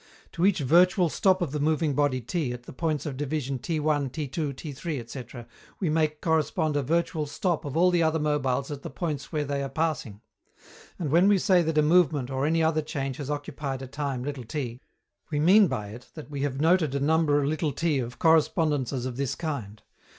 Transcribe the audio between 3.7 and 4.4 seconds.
T_,